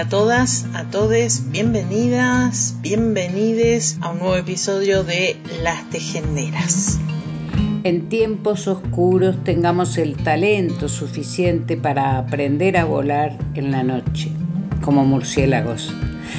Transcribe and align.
A 0.00 0.08
todas, 0.08 0.64
a 0.72 0.84
todes, 0.84 1.50
bienvenidas, 1.50 2.76
bienvenides 2.80 3.98
a 4.00 4.12
un 4.12 4.20
nuevo 4.20 4.36
episodio 4.36 5.04
de 5.04 5.36
Las 5.62 5.90
Tejenderas. 5.90 6.98
En 7.84 8.08
tiempos 8.08 8.66
oscuros 8.66 9.44
tengamos 9.44 9.98
el 9.98 10.16
talento 10.16 10.88
suficiente 10.88 11.76
para 11.76 12.16
aprender 12.16 12.78
a 12.78 12.86
volar 12.86 13.36
en 13.54 13.72
la 13.72 13.82
noche, 13.82 14.32
como 14.80 15.04
murciélagos. 15.04 15.94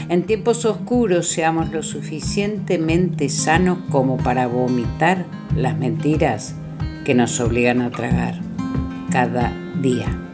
En 0.09 0.23
tiempos 0.23 0.65
oscuros 0.65 1.27
seamos 1.27 1.71
lo 1.71 1.83
suficientemente 1.83 3.29
sanos 3.29 3.77
como 3.91 4.17
para 4.17 4.47
vomitar 4.47 5.27
las 5.55 5.77
mentiras 5.77 6.55
que 7.05 7.13
nos 7.13 7.39
obligan 7.39 7.81
a 7.81 7.91
tragar 7.91 8.39
cada 9.11 9.53
día. 9.79 10.30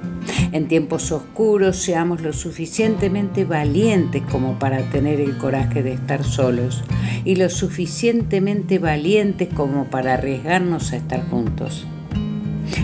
En 0.51 0.67
tiempos 0.67 1.11
oscuros 1.11 1.77
seamos 1.77 2.21
lo 2.21 2.33
suficientemente 2.33 3.45
valientes 3.45 4.23
como 4.31 4.59
para 4.59 4.81
tener 4.89 5.19
el 5.19 5.37
coraje 5.37 5.83
de 5.83 5.93
estar 5.93 6.23
solos 6.23 6.83
y 7.25 7.35
lo 7.35 7.49
suficientemente 7.49 8.79
valientes 8.79 9.49
como 9.53 9.85
para 9.85 10.15
arriesgarnos 10.15 10.93
a 10.93 10.97
estar 10.97 11.27
juntos. 11.29 11.85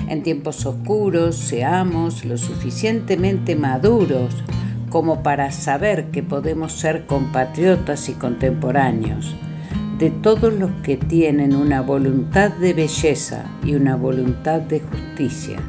En 0.08 0.23
tiempos 0.23 0.66
oscuros 0.66 1.36
seamos 1.36 2.25
lo 2.25 2.38
suficientemente 2.38 3.55
maduros 3.55 4.33
como 4.89 5.23
para 5.23 5.52
saber 5.52 6.11
que 6.11 6.21
podemos 6.21 6.73
ser 6.73 7.05
compatriotas 7.05 8.09
y 8.09 8.14
contemporáneos 8.14 9.36
de 9.97 10.09
todos 10.09 10.53
los 10.53 10.69
que 10.83 10.97
tienen 10.97 11.55
una 11.55 11.81
voluntad 11.81 12.52
de 12.52 12.73
belleza 12.73 13.45
y 13.64 13.75
una 13.75 13.95
voluntad 13.95 14.61
de 14.61 14.81
justicia, 14.81 15.59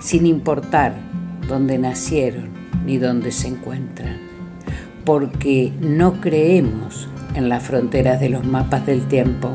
sin 0.00 0.26
importar 0.26 1.11
donde 1.48 1.78
nacieron 1.78 2.50
ni 2.84 2.98
donde 2.98 3.32
se 3.32 3.48
encuentran, 3.48 4.18
porque 5.04 5.72
no 5.80 6.20
creemos 6.20 7.08
en 7.34 7.48
las 7.48 7.62
fronteras 7.62 8.20
de 8.20 8.28
los 8.28 8.44
mapas 8.44 8.86
del 8.86 9.06
tiempo. 9.06 9.50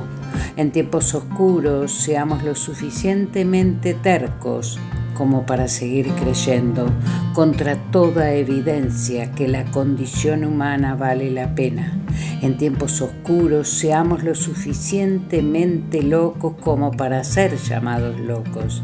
En 0.55 0.71
tiempos 0.71 1.13
oscuros 1.13 1.91
seamos 1.91 2.43
lo 2.43 2.55
suficientemente 2.55 3.93
tercos 3.93 4.79
como 5.13 5.45
para 5.45 5.67
seguir 5.67 6.07
creyendo 6.13 6.89
contra 7.33 7.75
toda 7.91 8.33
evidencia 8.33 9.31
que 9.31 9.47
la 9.47 9.65
condición 9.65 10.45
humana 10.45 10.95
vale 10.95 11.31
la 11.31 11.55
pena. 11.55 11.97
En 12.41 12.57
tiempos 12.57 13.01
oscuros 13.01 13.67
seamos 13.67 14.23
lo 14.23 14.35
suficientemente 14.35 16.03
locos 16.03 16.53
como 16.59 16.91
para 16.91 17.23
ser 17.23 17.57
llamados 17.57 18.19
locos 18.19 18.83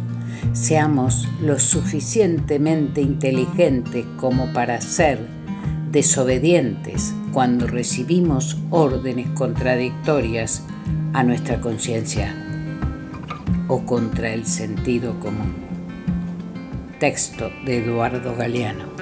seamos 0.51 1.27
lo 1.41 1.57
suficientemente 1.59 3.01
inteligentes 3.01 4.05
como 4.17 4.51
para 4.53 4.81
ser 4.81 5.19
desobedientes 5.91 7.13
cuando 7.31 7.67
recibimos 7.67 8.57
órdenes 8.69 9.27
contradictorias 9.29 10.63
a 11.13 11.23
nuestra 11.23 11.61
conciencia 11.61 12.35
o 13.67 13.85
contra 13.85 14.33
el 14.33 14.45
sentido 14.45 15.19
común. 15.19 15.53
Texto 16.99 17.49
de 17.65 17.79
Eduardo 17.79 18.35
Galeano. 18.35 18.92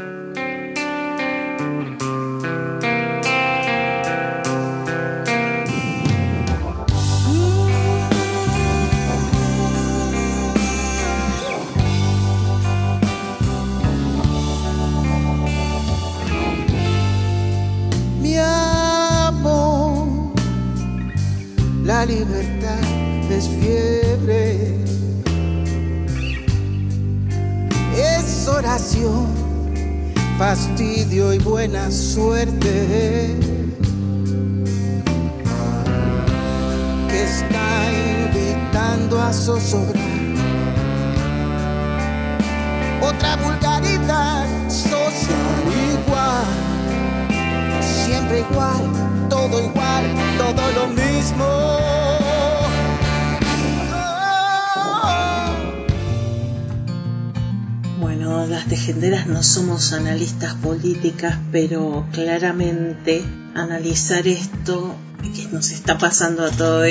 Buena 31.61 31.91
suerte 31.91 33.37
que 37.07 37.23
está 37.23 37.69
invitando 38.25 39.21
a 39.21 39.31
zozobrar. 39.31 40.01
Otra 43.03 43.35
vulgaridad 43.35 44.47
social 44.69 45.61
igual, 45.93 46.45
siempre 47.79 48.39
igual, 48.39 48.81
todo 49.29 49.63
igual, 49.63 50.03
todo 50.39 50.63
lo 50.71 50.87
mismo. 50.87 51.60
No 59.27 59.43
somos 59.43 59.93
analistas 59.93 60.55
políticas, 60.55 61.37
pero 61.51 62.07
claramente 62.11 63.23
analizar 63.53 64.27
esto 64.27 64.95
que 65.35 65.47
nos 65.51 65.69
está 65.69 65.99
pasando 65.99 66.43
a 66.43 66.49
todos 66.49 66.87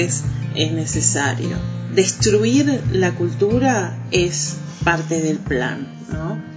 es 0.55 0.73
necesario. 0.73 1.57
Destruir 1.93 2.81
la 2.93 3.13
cultura 3.17 3.99
es 4.13 4.55
parte 4.85 5.21
del 5.21 5.39
plan. 5.39 5.89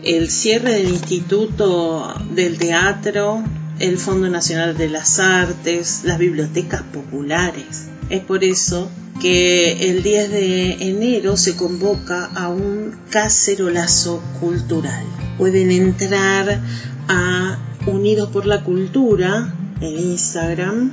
El 0.03 0.29
cierre 0.29 0.73
del 0.73 0.89
Instituto 0.89 2.13
del 2.35 2.59
Teatro, 2.59 3.43
el 3.79 3.97
Fondo 3.97 4.29
Nacional 4.29 4.77
de 4.77 4.89
las 4.89 5.19
Artes, 5.19 6.01
las 6.03 6.19
bibliotecas 6.19 6.83
populares. 6.83 7.87
Es 8.13 8.21
por 8.21 8.43
eso 8.43 8.91
que 9.19 9.89
el 9.89 10.03
10 10.03 10.29
de 10.29 10.71
enero 10.87 11.35
se 11.35 11.55
convoca 11.55 12.25
a 12.25 12.47
un 12.47 12.95
cacerolazo 13.09 14.21
cultural. 14.39 15.03
Pueden 15.39 15.71
entrar 15.71 16.61
a 17.07 17.57
Unidos 17.87 18.29
por 18.29 18.45
la 18.45 18.63
Cultura 18.63 19.55
en 19.81 19.97
Instagram, 19.97 20.91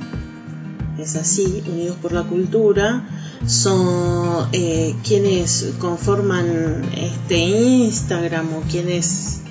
es 0.97 1.15
así, 1.15 1.61
Unidos 1.71 1.95
por 2.01 2.11
la 2.11 2.23
Cultura, 2.23 3.07
son 3.45 4.47
eh, 4.51 4.95
quienes 5.03 5.73
conforman 5.77 6.81
este 6.97 7.37
Instagram 7.37 8.51
o 8.51 8.61
quienes 8.61 9.41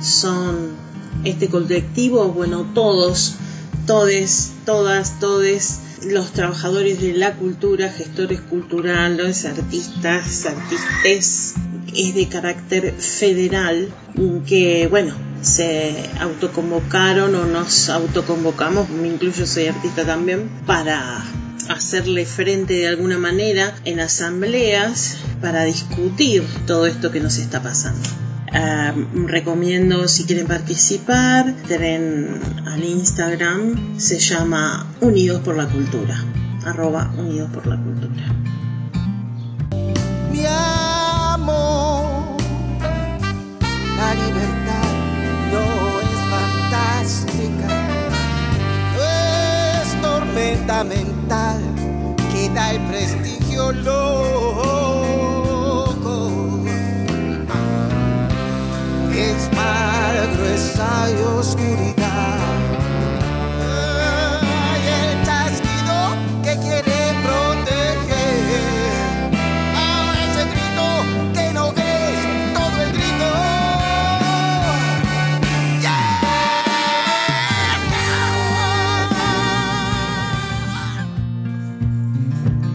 son 0.00 0.76
este 1.24 1.48
colectivo, 1.48 2.28
bueno, 2.28 2.66
todos, 2.72 3.34
todes, 3.84 4.52
todas, 4.64 5.18
todes 5.18 5.80
los 6.02 6.32
trabajadores 6.32 7.00
de 7.00 7.12
la 7.12 7.34
cultura, 7.34 7.90
gestores 7.90 8.40
culturales, 8.40 9.44
artistas, 9.44 10.46
artistas, 10.46 11.54
es 11.94 12.14
de 12.14 12.28
carácter 12.28 12.94
federal, 12.94 13.92
que 14.46 14.86
bueno, 14.88 15.14
se 15.42 16.08
autoconvocaron 16.18 17.34
o 17.34 17.46
nos 17.46 17.88
autoconvocamos, 17.88 18.88
me 18.90 19.08
incluyo 19.08 19.46
soy 19.46 19.66
artista 19.66 20.04
también, 20.04 20.48
para 20.66 21.24
hacerle 21.68 22.26
frente 22.26 22.74
de 22.74 22.88
alguna 22.88 23.18
manera 23.18 23.74
en 23.84 24.00
asambleas 24.00 25.18
para 25.40 25.64
discutir 25.64 26.42
todo 26.66 26.86
esto 26.86 27.10
que 27.10 27.20
nos 27.20 27.38
está 27.38 27.62
pasando. 27.62 28.08
Ah, 28.52 28.92
recomiendo 29.26 30.08
si 30.08 30.24
quieren 30.24 30.48
participar, 30.48 31.48
entren 31.48 32.40
al 32.66 32.82
Instagram, 32.82 33.96
se 33.96 34.18
llama 34.18 34.86
Unidos 35.00 35.40
por 35.42 35.56
la 35.56 35.68
Cultura, 35.68 36.16
arroba 36.66 37.12
Unidos 37.16 37.48
por 37.54 37.68
la 37.68 37.76
Cultura. 37.76 38.24
Mi 40.32 40.44
amor, 40.48 42.38
la 43.96 44.14
libertad 44.14 44.90
no 45.52 46.00
es 46.00 46.18
fantástica, 46.34 47.68
es 49.80 50.02
tormenta 50.02 50.82
mental 50.82 51.60
que 52.32 52.48
da 52.48 52.72
el 52.72 52.80
prestigio 52.88 53.70
loco. 53.70 55.19
Mar 60.60 61.10
gruesa 61.10 61.10
y 61.10 61.12
oscuridad. 61.38 62.38
Ay, 63.62 64.82
el 64.98 65.26
chasquido 65.26 65.98
que 66.42 66.52
quiere 66.60 66.98
proteger. 67.22 68.60
Ah, 69.74 70.12
ese 70.26 70.42
grito 70.44 70.86
que 71.34 71.46
no 71.52 71.64
es 71.70 72.18
todo 72.54 72.76
el 72.82 72.90
grito. 72.92 73.30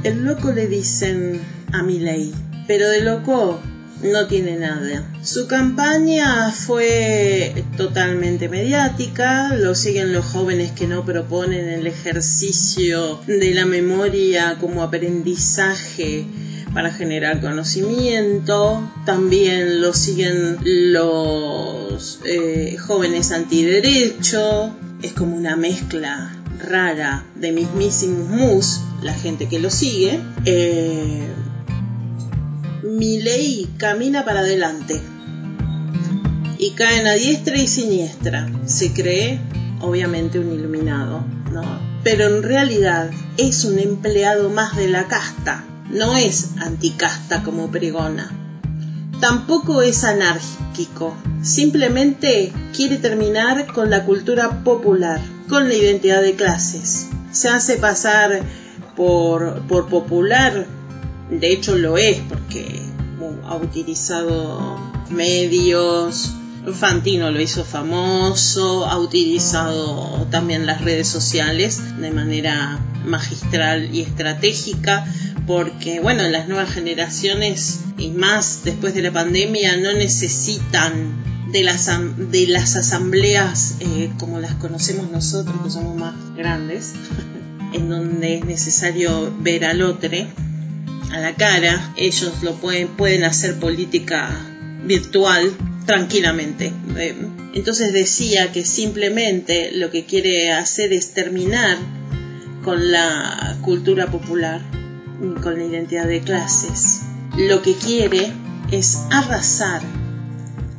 El 0.04 0.24
loco 0.24 0.52
le 0.52 0.68
dicen 0.68 1.42
a 1.74 1.84
Milei, 1.84 2.34
pero 2.68 2.90
de 2.90 3.02
loco 3.02 3.60
no 4.12 4.28
tiene 4.28 4.58
nada. 4.58 5.04
Su 5.24 5.48
campaña 5.48 6.52
fue 6.52 7.66
totalmente 7.78 8.50
mediática, 8.50 9.56
lo 9.56 9.76
siguen 9.76 10.14
los 10.14 10.26
jóvenes 10.26 10.72
que 10.72 10.88
no 10.88 11.06
proponen 11.06 11.70
el 11.70 11.88
ejercicio 11.88 13.20
de 13.28 13.54
la 13.54 13.66
memoria 13.66 14.58
como 14.60 14.84
aprendizaje 14.84 16.26
para 16.74 16.92
generar 16.92 17.40
conocimiento, 17.40 18.92
también 19.06 19.82
lo 19.82 19.94
siguen 19.94 20.58
los 20.92 22.20
eh, 22.26 22.76
jóvenes 22.78 23.32
antiderecho, 23.32 24.76
es 25.02 25.14
como 25.14 25.38
una 25.38 25.56
mezcla 25.56 26.36
rara 26.60 27.26
de 27.36 27.52
mismísimos 27.52 28.30
mus, 28.30 28.82
la 29.02 29.14
gente 29.14 29.48
que 29.48 29.60
lo 29.60 29.70
sigue. 29.70 30.20
Eh, 30.46 31.28
Milei 32.86 33.68
camina 33.78 34.24
para 34.26 34.42
adelante 34.42 35.02
y 36.60 36.72
caen 36.72 37.08
a 37.08 37.14
diestra 37.14 37.58
y 37.58 37.66
siniestra. 37.68 38.48
Se 38.66 38.94
cree, 38.94 39.40
obviamente, 39.82 40.38
un 40.38 40.54
iluminado, 40.54 41.26
¿no? 41.52 41.64
Pero 42.04 42.28
en 42.28 42.44
realidad 42.44 43.10
es 43.38 43.66
un 43.66 43.80
empleado 43.80 44.52
más 44.52 44.78
de 44.78 44.88
la 44.88 45.08
casta, 45.08 45.64
no 45.90 46.16
es 46.16 46.52
anticasta 46.62 47.42
como 47.42 47.72
pregona. 47.72 48.32
Tampoco 49.20 49.82
es 49.82 50.04
anárquico, 50.04 51.18
simplemente 51.42 52.54
quiere 52.76 52.98
terminar 52.98 53.66
con 53.74 53.90
la 53.90 54.06
cultura 54.06 54.64
popular, 54.64 55.22
con 55.50 55.68
la 55.68 55.74
identidad 55.74 56.22
de 56.22 56.36
clases. 56.36 57.08
Se 57.32 57.50
hace 57.50 57.78
pasar 57.78 58.44
por, 58.96 59.66
por 59.68 59.88
popular 59.88 60.68
de 61.30 61.52
hecho 61.52 61.76
lo 61.76 61.98
es 61.98 62.20
porque 62.30 62.82
ha 63.48 63.56
utilizado 63.56 64.80
medios, 65.10 66.32
Fantino 66.74 67.30
lo 67.30 67.40
hizo 67.42 67.64
famoso, 67.64 68.86
ha 68.86 68.98
utilizado 68.98 70.28
también 70.32 70.66
las 70.66 70.82
redes 70.82 71.08
sociales 71.08 72.00
de 72.00 72.12
manera 72.12 72.80
magistral 73.06 73.94
y 73.94 74.02
estratégica 74.02 75.06
porque 75.46 76.00
bueno, 76.00 76.24
las 76.24 76.48
nuevas 76.48 76.72
generaciones 76.72 77.82
y 77.98 78.10
más 78.10 78.62
después 78.64 78.96
de 78.96 79.04
la 79.04 79.12
pandemia 79.12 79.78
no 79.78 79.94
necesitan 79.94 81.52
de 81.52 81.64
las, 81.64 81.90
de 82.32 82.48
las 82.48 82.76
asambleas 82.76 83.76
eh, 83.80 84.12
como 84.18 84.40
las 84.40 84.56
conocemos 84.56 85.12
nosotros 85.12 85.56
que 85.64 85.70
somos 85.70 85.96
más 85.96 86.16
grandes 86.36 86.94
en 87.74 87.90
donde 87.90 88.40
es 88.40 88.46
necesario 88.46 89.32
ver 89.40 89.66
al 89.66 89.84
otro 89.84 90.10
a 91.16 91.20
la 91.20 91.34
cara, 91.34 91.94
ellos 91.96 92.44
lo 92.44 92.56
pueden, 92.56 92.90
pueden 92.90 93.24
hacer 93.24 93.58
política 93.58 94.30
virtual 94.84 95.50
tranquilamente. 95.86 96.74
Eh, 96.98 97.16
Entonces 97.54 97.94
decía 97.94 98.52
que 98.52 98.66
simplemente 98.66 99.72
lo 99.72 99.92
que 99.92 100.04
quiere 100.04 100.52
hacer 100.52 100.92
es 100.92 101.14
terminar 101.14 101.78
con 102.66 102.92
la 102.92 103.58
cultura 103.62 104.08
popular, 104.08 104.62
con 105.42 105.58
la 105.58 105.64
identidad 105.64 106.06
de 106.06 106.20
clases. 106.20 107.04
Lo 107.38 107.62
que 107.62 107.76
quiere 107.76 108.34
es 108.72 108.98
arrasar 109.10 109.82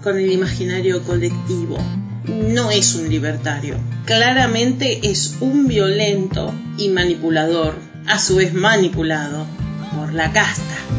con 0.03 0.19
el 0.19 0.31
imaginario 0.31 1.03
colectivo. 1.05 1.79
No 2.25 2.71
es 2.71 2.95
un 2.95 3.09
libertario. 3.09 3.77
Claramente 4.05 5.09
es 5.11 5.37
un 5.41 5.67
violento 5.67 6.53
y 6.77 6.91
manipulador, 6.91 7.75
a 8.07 8.19
su 8.19 8.37
vez 8.37 8.53
manipulado 8.53 9.47
por 9.97 10.13
la 10.13 10.31
casta. 10.31 10.96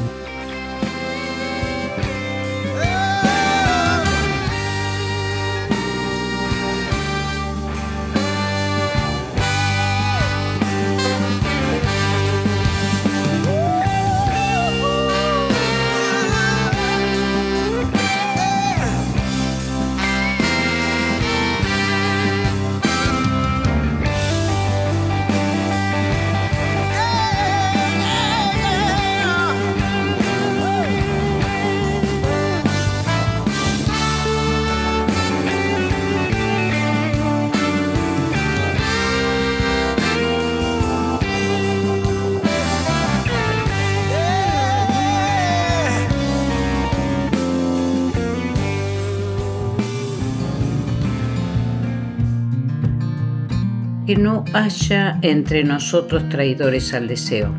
Que 54.07 54.15
no 54.15 54.45
haya 54.53 55.19
entre 55.21 55.65
nosotros 55.65 56.29
traidores 56.29 56.93
al 56.93 57.09
deseo, 57.09 57.53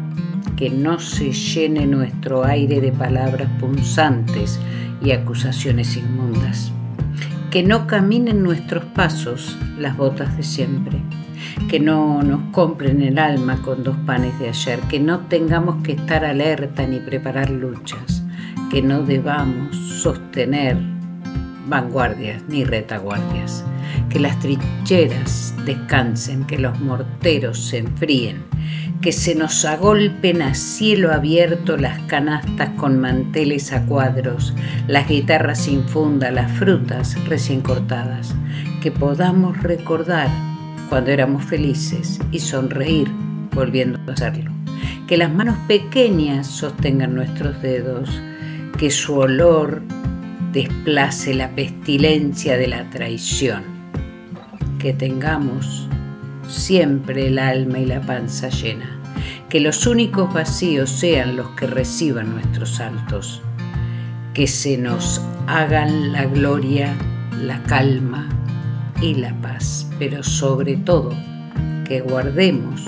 que 0.57 0.71
no 0.71 0.99
se 0.99 1.31
llene 1.31 1.87
nuestro 1.87 2.43
aire 2.43 2.81
de 2.81 2.91
palabras 2.91 3.51
punzantes 3.61 4.59
y 5.03 5.11
acusaciones 5.11 5.95
inmundas, 5.99 6.73
que 7.51 7.63
no 7.63 7.87
caminen 7.87 8.43
nuestros 8.43 8.83
pasos 8.87 9.59
las 9.79 9.95
botas 9.99 10.39
de 10.39 10.43
siempre, 10.43 10.99
que 11.69 11.81
no 11.81 12.23
nos 12.23 12.41
compren 12.51 13.03
el 13.03 13.19
alma 13.19 13.61
con 13.61 13.85
dos 13.85 13.99
panes 14.07 14.39
de 14.39 14.49
ayer, 14.49 14.81
que 14.89 15.01
no 15.01 15.21
tengamos 15.27 15.83
que 15.83 15.93
estar 15.93 16.25
alerta 16.25 16.87
ni 16.87 16.99
preparar 16.99 17.51
luchas, 17.51 18.25
que 18.71 18.81
no 18.81 19.03
debamos 19.03 19.77
sostener 19.77 20.98
vanguardias 21.69 22.43
ni 22.49 22.65
retaguardias, 22.65 23.65
que 24.09 24.21
las 24.21 24.39
trincheras 24.41 25.55
descansen, 25.65 26.45
que 26.45 26.59
los 26.59 26.79
morteros 26.81 27.59
se 27.59 27.79
enfríen, 27.79 28.45
que 29.01 29.13
se 29.13 29.35
nos 29.35 29.65
agolpen 29.65 30.43
a 30.43 30.55
cielo 30.55 31.13
abierto 31.13 31.77
las 31.77 31.99
canastas 32.03 32.71
con 32.71 32.99
manteles 32.99 33.73
a 33.73 33.85
cuadros, 33.87 34.55
las 34.87 35.09
guitarras 35.09 35.63
sin 35.63 35.85
funda, 35.85 36.31
las 36.31 36.51
frutas 36.53 37.17
recién 37.27 37.61
cortadas, 37.61 38.35
que 38.83 38.91
podamos 38.91 39.63
recordar 39.63 40.29
cuando 40.89 41.11
éramos 41.11 41.45
felices 41.45 42.19
y 42.33 42.41
sonreír 42.41 43.09
volviendo 43.53 43.99
a 44.09 44.15
hacerlo, 44.15 44.51
que 45.07 45.17
las 45.17 45.33
manos 45.33 45.57
pequeñas 45.67 46.47
sostengan 46.47 47.15
nuestros 47.15 47.61
dedos, 47.63 48.11
que 48.79 48.91
su 48.91 49.17
olor 49.17 49.83
desplace 50.59 51.35
la 51.35 51.55
pestilencia 51.55 52.57
de 52.57 52.67
la 52.67 52.91
traición, 52.91 53.63
que 54.81 54.93
tengamos 54.93 55.89
siempre 56.49 57.29
el 57.29 57.39
alma 57.39 57.79
y 57.79 57.87
la 57.87 58.01
panza 58.01 58.49
llena, 58.49 59.01
que 59.49 59.61
los 59.61 59.87
únicos 59.87 60.35
vacíos 60.35 60.91
sean 60.91 61.37
los 61.37 61.49
que 61.51 61.69
reciban 61.69 62.33
nuestros 62.33 62.71
saltos, 62.71 63.41
que 64.35 64.49
se 64.49 64.77
nos 64.77 65.23
hagan 65.47 66.11
la 66.11 66.25
gloria, 66.25 66.93
la 67.41 67.63
calma 67.63 68.29
y 69.01 69.15
la 69.15 69.33
paz, 69.41 69.89
pero 70.01 70.25
sobre 70.25 70.77
todo 70.79 71.15
que 71.87 72.01
guardemos 72.01 72.85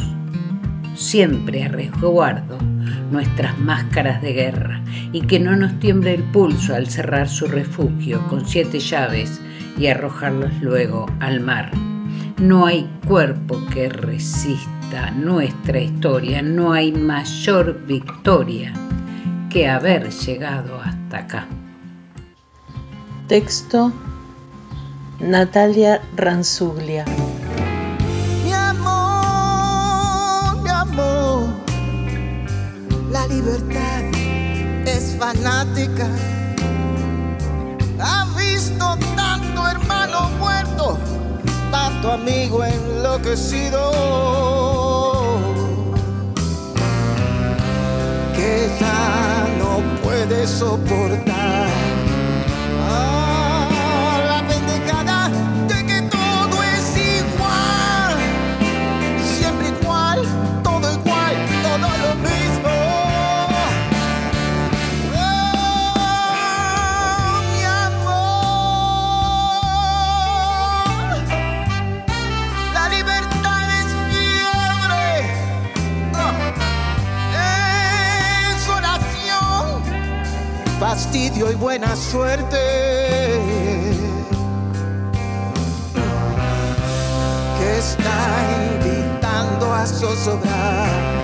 siempre 0.96 1.62
a 1.62 1.68
resguardo 1.68 2.58
nuestras 3.10 3.58
máscaras 3.58 4.22
de 4.22 4.32
guerra 4.32 4.82
y 5.12 5.22
que 5.22 5.40
no 5.40 5.56
nos 5.56 5.78
tiemble 5.80 6.14
el 6.14 6.22
pulso 6.22 6.74
al 6.74 6.88
cerrar 6.88 7.28
su 7.28 7.46
refugio 7.46 8.26
con 8.28 8.46
siete 8.46 8.78
llaves 8.78 9.40
y 9.78 9.86
arrojarlos 9.86 10.60
luego 10.60 11.06
al 11.20 11.40
mar. 11.40 11.70
No 12.38 12.66
hay 12.66 12.88
cuerpo 13.06 13.60
que 13.72 13.88
resista 13.88 15.10
nuestra 15.10 15.80
historia, 15.80 16.42
no 16.42 16.72
hay 16.72 16.92
mayor 16.92 17.84
victoria 17.86 18.72
que 19.50 19.68
haber 19.68 20.10
llegado 20.10 20.80
hasta 20.80 21.18
acá. 21.18 21.46
Texto 23.28 23.92
Natalia 25.20 26.00
Ranzuglia. 26.16 27.04
Fanática. 35.20 36.08
Ha 38.00 38.24
visto 38.38 38.96
tanto 39.14 39.68
hermano 39.68 40.30
muerto, 40.38 40.98
tanto 41.70 42.12
amigo 42.12 42.64
enloquecido, 42.64 43.82
que 48.34 48.70
ya 48.80 49.46
no 49.58 49.82
puede 50.02 50.46
soportar. 50.46 51.99
Fastidio 81.10 81.50
y 81.50 81.56
buena 81.56 81.96
suerte. 81.96 82.56
Que 87.58 87.78
está 87.78 88.78
invitando 88.78 89.74
a 89.74 89.86
zozobrar. 89.86 91.19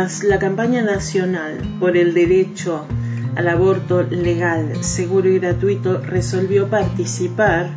La 0.00 0.38
campaña 0.38 0.80
nacional 0.80 1.58
por 1.78 1.98
el 1.98 2.14
derecho 2.14 2.86
al 3.36 3.48
aborto 3.48 4.02
legal, 4.02 4.82
seguro 4.82 5.28
y 5.28 5.38
gratuito 5.38 6.00
resolvió 6.00 6.70
participar 6.70 7.68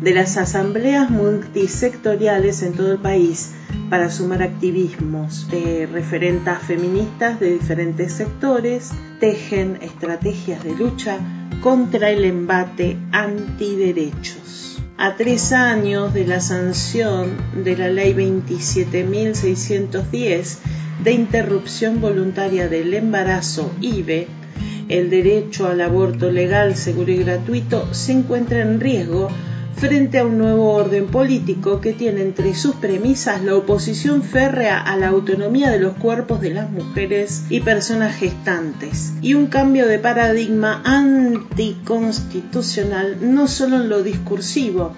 de 0.00 0.14
las 0.14 0.36
asambleas 0.36 1.10
multisectoriales 1.10 2.62
en 2.62 2.74
todo 2.74 2.92
el 2.92 2.98
país 2.98 3.54
para 3.90 4.10
sumar 4.10 4.44
activismos 4.44 5.50
de 5.50 5.88
referentas 5.90 6.62
feministas 6.62 7.40
de 7.40 7.54
diferentes 7.54 8.12
sectores, 8.12 8.92
tejen 9.18 9.80
estrategias 9.82 10.62
de 10.62 10.76
lucha 10.76 11.18
contra 11.62 12.10
el 12.10 12.24
embate 12.24 12.96
antiderechos. 13.10 14.80
A 14.98 15.16
tres 15.16 15.52
años 15.52 16.14
de 16.14 16.28
la 16.28 16.38
sanción 16.38 17.36
de 17.64 17.76
la 17.76 17.88
Ley 17.88 18.14
27.610 18.14 20.58
de 21.02 21.12
interrupción 21.12 22.00
voluntaria 22.00 22.68
del 22.68 22.94
embarazo 22.94 23.72
IVE, 23.80 24.28
el 24.88 25.10
derecho 25.10 25.68
al 25.68 25.80
aborto 25.80 26.30
legal, 26.30 26.76
seguro 26.76 27.10
y 27.10 27.18
gratuito 27.18 27.92
se 27.92 28.12
encuentra 28.12 28.60
en 28.60 28.80
riesgo 28.80 29.28
frente 29.76 30.18
a 30.18 30.24
un 30.24 30.38
nuevo 30.38 30.72
orden 30.72 31.08
político 31.08 31.82
que 31.82 31.92
tiene 31.92 32.22
entre 32.22 32.54
sus 32.54 32.76
premisas 32.76 33.42
la 33.42 33.56
oposición 33.56 34.22
férrea 34.22 34.80
a 34.80 34.96
la 34.96 35.08
autonomía 35.08 35.70
de 35.70 35.78
los 35.78 35.92
cuerpos 35.94 36.40
de 36.40 36.54
las 36.54 36.70
mujeres 36.70 37.42
y 37.50 37.60
personas 37.60 38.16
gestantes 38.16 39.12
y 39.20 39.34
un 39.34 39.48
cambio 39.48 39.86
de 39.86 39.98
paradigma 39.98 40.80
anticonstitucional 40.84 43.18
no 43.20 43.48
solo 43.48 43.76
en 43.76 43.90
lo 43.90 44.02
discursivo, 44.02 44.94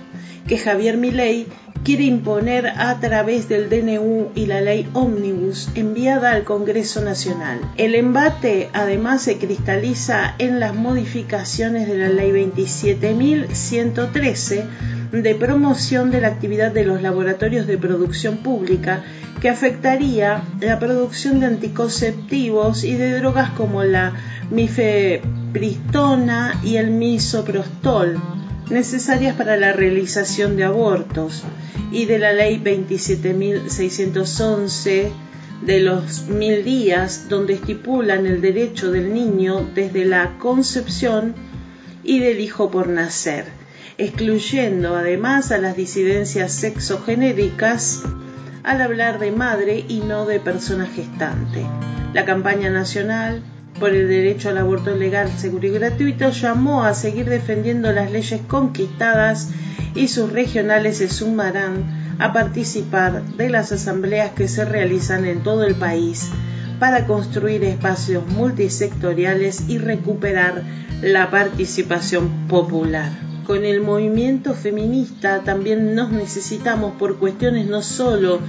que 0.49 0.59
Javier 0.59 0.97
Milei 0.97 1.47
quiere 1.85 2.03
imponer 2.05 2.67
a 2.67 2.99
través 3.01 3.49
del 3.49 3.71
DNU 3.71 4.33
y 4.35 4.47
la 4.47 4.61
ley 4.61 4.89
Omnibus 4.95 5.69
enviada 5.75 6.33
al 6.33 6.43
Congreso 6.45 7.03
Nacional. 7.03 7.61
El 7.77 7.95
embate 7.95 8.69
además 8.73 9.23
se 9.23 9.39
cristaliza 9.39 10.35
en 10.39 10.59
las 10.59 10.75
modificaciones 10.75 11.87
de 11.87 11.99
la 11.99 12.09
ley 12.09 12.33
27.113 12.33 14.65
de 15.13 15.35
promoción 15.35 16.11
de 16.11 16.21
la 16.21 16.29
actividad 16.29 16.71
de 16.73 16.85
los 16.85 17.01
laboratorios 17.01 17.67
de 17.67 17.79
producción 17.79 18.37
pública 18.39 19.03
que 19.41 19.49
afectaría 19.49 20.43
la 20.61 20.79
producción 20.79 21.41
de 21.41 21.47
anticonceptivos 21.47 22.85
y 22.85 22.97
de 22.97 23.19
drogas 23.19 23.49
como 23.51 23.85
la 23.85 24.13
mifepristona 24.51 26.61
y 26.65 26.77
el 26.77 26.91
misoprostol 26.91 28.21
necesarias 28.71 29.37
para 29.37 29.57
la 29.57 29.73
realización 29.73 30.57
de 30.57 30.65
abortos 30.65 31.45
y 31.91 32.05
de 32.05 32.19
la 32.19 32.33
ley 32.33 32.61
27.611 32.63 35.11
de 35.63 35.81
los 35.81 36.29
mil 36.29 36.65
días 36.65 37.29
donde 37.29 37.55
estipulan 37.55 38.27
el 38.27 38.41
derecho 38.41 38.93
del 38.93 39.13
niño 39.13 39.69
desde 39.75 40.05
la 40.05 40.39
concepción 40.39 41.35
y 42.05 42.21
del 42.21 42.39
hijo 42.41 42.71
por 42.71 42.89
nacer, 42.89 43.47
excluyendo 43.97 44.95
además 44.97 45.51
a 45.51 45.59
las 45.59 45.77
disidencias 45.77 46.53
sexogenéricas 46.53 48.03
al 48.63 48.83
hablar 48.83 49.19
de 49.19 49.33
madre 49.33 49.85
y 49.89 50.01
no 50.01 50.27
de 50.27 50.41
persona 50.41 50.87
gestante. 50.87 51.65
La 52.13 52.25
campaña 52.25 52.71
nacional 52.71 53.43
por 53.79 53.91
el 53.91 54.09
derecho 54.09 54.49
al 54.49 54.59
aborto 54.59 54.95
legal, 54.95 55.31
seguro 55.37 55.67
y 55.67 55.71
gratuito 55.71 56.31
llamó 56.31 56.85
a 56.85 56.95
seguir 56.95 57.29
defendiendo 57.29 57.93
las 57.93 58.11
leyes 58.11 58.41
conquistadas 58.47 59.51
y 59.95 60.09
sus 60.09 60.33
regionales 60.33 60.99
se 60.99 61.09
sumarán 61.09 62.17
a 62.19 62.33
participar 62.33 63.23
de 63.37 63.51
las 63.51 63.73
asambleas 63.73 64.33
que 64.33 64.49
se 64.49 64.65
realizan 64.65 65.25
en 65.25 65.43
todo 65.43 65.65
el 65.65 65.75
país 65.75 66.31
para 66.79 67.07
construir 67.07 67.65
espacios 67.65 68.27
multisectoriales 68.27 69.69
y 69.69 69.79
recuperar 69.79 70.63
la 71.03 71.31
participación 71.31 72.47
popular. 72.49 73.11
Con 73.49 73.65
el 73.65 73.81
movimiento 73.81 74.53
feminista 74.53 75.43
también 75.43 75.95
nos 75.95 76.11
necesitamos 76.11 76.93
por 76.99 77.17
cuestiones 77.17 77.67
no 77.67 77.81
solo 77.81 78.41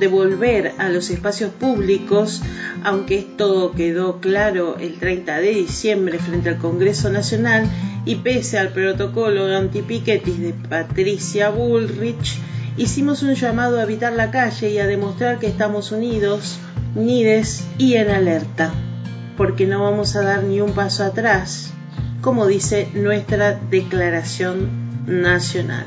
de 0.00 0.08
volver 0.08 0.72
a 0.78 0.88
los 0.88 1.10
espacios 1.10 1.52
públicos, 1.52 2.42
aunque 2.82 3.18
esto 3.18 3.70
quedó 3.76 4.18
claro 4.18 4.76
el 4.80 4.98
30 4.98 5.38
de 5.38 5.50
diciembre 5.50 6.18
frente 6.18 6.48
al 6.48 6.58
Congreso 6.58 7.08
Nacional 7.08 7.68
y 8.04 8.16
pese 8.16 8.58
al 8.58 8.70
protocolo 8.70 9.46
antipiquetis 9.56 10.40
de 10.40 10.52
Patricia 10.54 11.50
Bullrich, 11.50 12.40
hicimos 12.76 13.22
un 13.22 13.34
llamado 13.34 13.78
a 13.78 13.84
evitar 13.84 14.12
la 14.12 14.32
calle 14.32 14.70
y 14.70 14.78
a 14.78 14.88
demostrar 14.88 15.38
que 15.38 15.46
estamos 15.46 15.92
unidos, 15.92 16.58
unides 16.96 17.64
y 17.78 17.94
en 17.94 18.10
alerta, 18.10 18.72
porque 19.36 19.68
no 19.68 19.84
vamos 19.84 20.16
a 20.16 20.22
dar 20.22 20.42
ni 20.42 20.60
un 20.60 20.72
paso 20.72 21.04
atrás 21.04 21.74
como 22.20 22.46
dice 22.46 22.88
nuestra 22.94 23.54
declaración 23.54 24.68
nacional. 25.06 25.86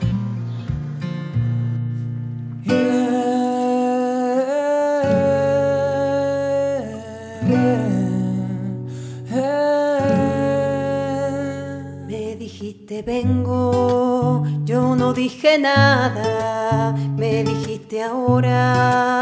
Me 12.07 12.35
dijiste 12.35 13.01
vengo, 13.01 14.43
yo 14.63 14.95
no 14.95 15.13
dije 15.13 15.57
nada, 15.59 16.93
me 17.17 17.43
dijiste 17.43 18.03
ahora, 18.03 19.20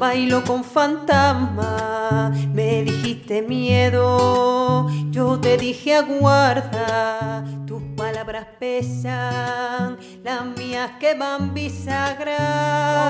bailo 0.00 0.42
con 0.44 0.64
fantasma, 0.64 2.32
me 2.54 2.82
dijiste 2.84 3.42
miedo, 3.42 4.88
yo 5.10 5.38
te 5.38 5.58
dije 5.58 5.94
aguarda, 5.94 7.44
tus 7.66 7.82
palabras 7.98 8.46
pesan, 8.58 9.98
las 10.24 10.46
mías 10.56 10.92
queman 10.98 11.52
bisagra. 11.52 12.38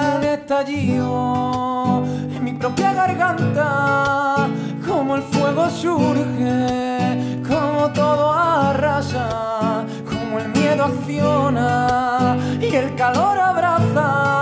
Como 0.02 0.16
un 0.16 0.25
estallido 0.25 2.02
en 2.35 2.42
mi 2.42 2.54
propia 2.54 2.92
garganta, 2.92 4.49
como 4.85 5.14
el 5.14 5.23
fuego 5.23 5.70
surge, 5.70 7.40
como 7.49 7.92
todo 7.92 8.32
arrasa, 8.32 9.85
como 10.09 10.40
el 10.40 10.49
miedo 10.49 10.87
acciona 10.87 12.37
y 12.61 12.75
el 12.75 12.97
calor 12.97 13.38
abraza, 13.38 14.39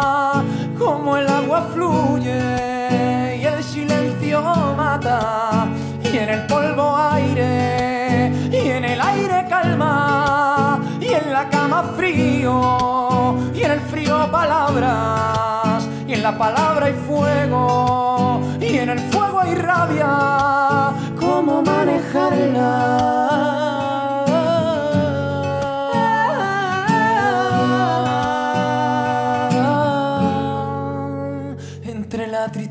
fluye 1.73 3.37
y 3.41 3.45
el 3.45 3.63
silencio 3.63 4.43
mata, 4.77 5.69
y 6.03 6.17
en 6.17 6.29
el 6.29 6.47
polvo 6.47 6.97
aire, 6.97 8.33
y 8.51 8.71
en 8.71 8.85
el 8.85 9.01
aire 9.01 9.47
calma, 9.49 10.81
y 11.01 11.13
en 11.13 11.33
la 11.33 11.49
cama 11.49 11.83
frío, 11.97 13.37
y 13.55 13.63
en 13.63 13.71
el 13.73 13.81
frío 13.81 14.31
palabras, 14.31 15.87
y 16.07 16.15
en 16.15 16.23
la 16.23 16.37
palabra 16.37 16.87
hay 16.87 16.95
fuego, 17.07 18.41
y 18.61 18.79
en 18.79 18.91
el 18.91 18.99
fuego 19.11 19.41
hay 19.41 19.55
rabia, 19.55 20.93
cómo 21.19 21.63
manejarla. 21.63 23.28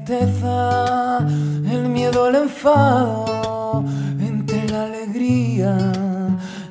El 0.10 1.90
miedo, 1.90 2.28
el 2.30 2.36
enfado, 2.36 3.84
entre 4.20 4.70
la 4.70 4.84
alegría 4.84 5.78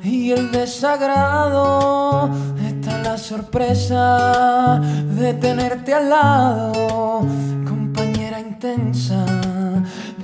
y 0.02 0.30
el 0.30 0.50
desagrado 0.50 2.30
está 2.66 2.96
la 3.02 3.18
sorpresa 3.18 4.80
de 4.80 5.34
tenerte 5.34 5.92
al 5.92 6.08
lado, 6.08 7.26
compañera 7.68 8.40
intensa. 8.40 9.26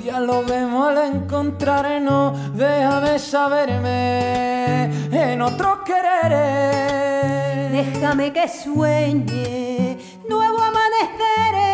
Dialoguemos 0.02 0.88
al 0.88 1.14
encontrarnos, 1.14 2.56
déjame 2.56 3.18
saberme 3.18 4.84
en 5.12 5.42
otros 5.42 5.80
quereres. 5.84 7.72
Déjame 7.72 8.32
que 8.32 8.48
sueñe 8.48 9.98
nuevo 10.28 10.58
amaneceres. 10.62 11.71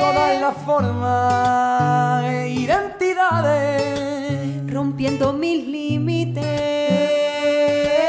Todas 0.00 0.40
las 0.40 0.56
formas 0.64 2.24
e 2.24 2.48
identidades. 2.48 3.80
rompiendo 4.72 5.32
mis 5.34 5.66
límites. 5.66 6.44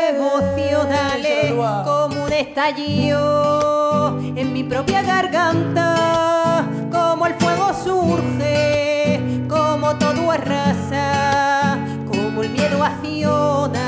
Emocionales 0.10 1.54
como 1.84 2.24
un 2.26 2.32
estallido 2.32 4.18
en 4.38 4.54
mi 4.54 4.64
propia 4.64 5.02
garganta, 5.02 6.66
como 6.90 7.26
el 7.26 7.34
fuego 7.34 7.74
surge, 7.74 9.20
como 9.50 9.98
todo 9.98 10.32
arrasa, 10.32 11.78
como 12.10 12.42
el 12.42 12.52
miedo 12.52 12.82
acciona 12.82 13.81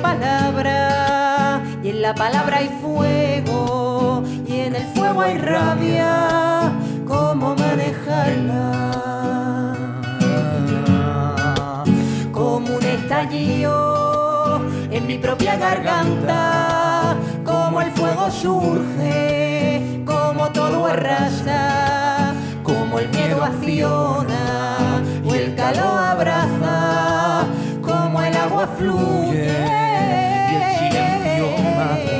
palabra, 0.00 1.62
y 1.82 1.90
en 1.90 2.02
la 2.02 2.14
palabra 2.14 2.58
hay 2.58 2.70
fuego, 2.80 4.22
y 4.46 4.60
en 4.60 4.76
el 4.76 4.86
fuego 4.94 5.20
hay 5.20 5.38
rabia, 5.38 6.72
cómo 7.06 7.54
manejarla 7.56 8.94
como 12.32 12.76
un 12.76 12.84
estallido 12.84 14.60
en 14.90 15.06
mi 15.06 15.18
propia 15.18 15.56
garganta, 15.56 17.16
como 17.44 17.80
el 17.80 17.90
fuego 17.92 18.30
surge, 18.30 20.02
como 20.04 20.50
todo 20.50 20.86
arrasa, 20.86 22.32
como 22.62 22.98
el 22.98 23.08
miedo 23.08 23.42
acciona 23.42 25.02
y 25.24 25.30
el 25.34 25.54
calor 25.54 25.98
abraza, 25.98 27.13
fluye 28.78 29.46
y 30.50 30.54
el 30.56 30.64
silencio 30.78 31.46
mata. 31.76 32.16